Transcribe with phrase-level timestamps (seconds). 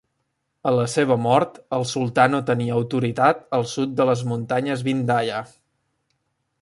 [0.69, 5.45] A la seva mort el sultà no tenia autoritat al sud de les muntanyes Vindhya.